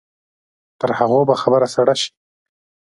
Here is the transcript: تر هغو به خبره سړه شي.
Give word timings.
تر 0.79 0.89
هغو 0.99 1.19
به 1.29 1.35
خبره 1.41 1.67
سړه 1.75 1.95
شي. 2.01 2.09